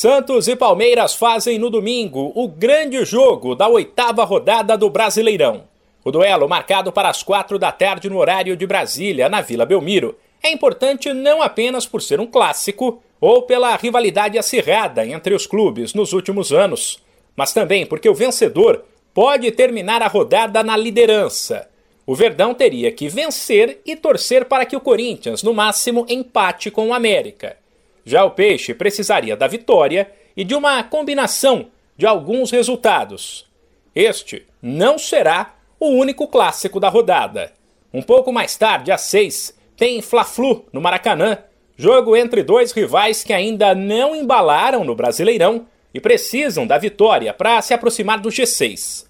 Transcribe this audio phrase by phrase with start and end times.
[0.00, 5.64] Santos e Palmeiras fazem no domingo o grande jogo da oitava rodada do Brasileirão.
[6.02, 10.16] O duelo, marcado para as quatro da tarde no horário de Brasília, na Vila Belmiro,
[10.42, 15.92] é importante não apenas por ser um clássico ou pela rivalidade acirrada entre os clubes
[15.92, 16.98] nos últimos anos,
[17.36, 18.82] mas também porque o vencedor
[19.12, 21.68] pode terminar a rodada na liderança.
[22.06, 26.88] O Verdão teria que vencer e torcer para que o Corinthians, no máximo, empate com
[26.88, 27.59] o América.
[28.04, 33.46] Já o Peixe precisaria da vitória e de uma combinação de alguns resultados.
[33.94, 37.52] Este não será o único clássico da rodada.
[37.92, 41.38] Um pouco mais tarde, às seis, tem Fla-Flu no Maracanã,
[41.76, 47.60] jogo entre dois rivais que ainda não embalaram no Brasileirão e precisam da vitória para
[47.62, 49.06] se aproximar do G6.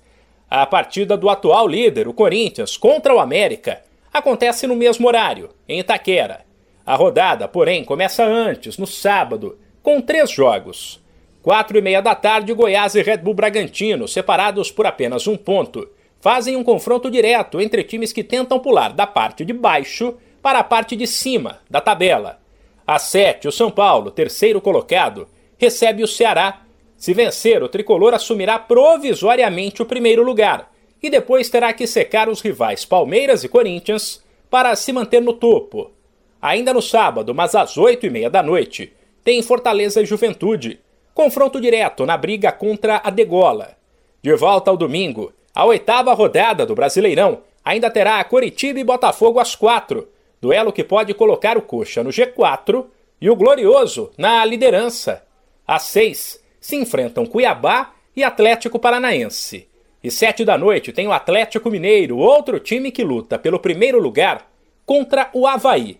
[0.48, 5.78] A partida do atual líder, o Corinthians, contra o América, acontece no mesmo horário, em
[5.78, 6.44] Itaquera.
[6.90, 11.00] A rodada, porém, começa antes, no sábado, com três jogos.
[11.40, 15.88] Quatro e meia da tarde, Goiás e Red Bull Bragantino, separados por apenas um ponto,
[16.20, 20.64] fazem um confronto direto entre times que tentam pular da parte de baixo para a
[20.64, 22.40] parte de cima da tabela.
[22.84, 26.62] Às sete, o São Paulo, terceiro colocado, recebe o Ceará.
[26.96, 32.40] Se vencer, o tricolor assumirá provisoriamente o primeiro lugar e depois terá que secar os
[32.40, 34.20] rivais Palmeiras e Corinthians
[34.50, 35.99] para se manter no topo.
[36.40, 40.80] Ainda no sábado, mas às oito e meia da noite, tem Fortaleza e Juventude.
[41.12, 43.76] Confronto direto na briga contra a Degola.
[44.22, 49.54] De volta ao domingo, a oitava rodada do Brasileirão ainda terá Coritiba e Botafogo às
[49.54, 50.08] quatro.
[50.40, 52.86] Duelo que pode colocar o Coxa no G4
[53.20, 55.22] e o Glorioso na liderança.
[55.66, 59.68] Às seis, se enfrentam Cuiabá e Atlético Paranaense.
[60.02, 64.50] E sete da noite tem o Atlético Mineiro, outro time que luta pelo primeiro lugar,
[64.86, 65.98] contra o Havaí.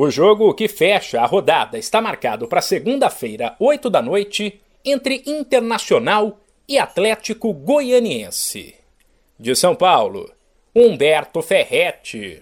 [0.00, 6.38] O jogo que fecha a rodada está marcado para segunda-feira, 8 da noite, entre Internacional
[6.68, 8.76] e Atlético Goianiense.
[9.36, 10.30] De São Paulo,
[10.72, 12.40] Humberto Ferretti.